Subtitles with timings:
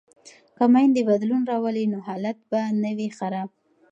[0.57, 3.49] که میندې بدلون راولي نو حالت به نه وي خراب.